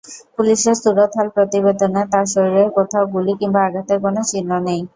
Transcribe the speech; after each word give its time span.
পুলিশের 0.35 0.75
সুরতহাল 0.77 1.27
প্রতিবেদনে 1.35 2.01
তাঁর 2.11 2.25
শরীরের 2.33 2.69
কোথাও 2.77 3.03
গুলি 3.13 3.33
কিংবা 3.39 3.61
আঘাতের 3.63 3.99
কোনো 4.03 4.21
চিহ্ন 4.31 4.51
নেই। 4.67 4.81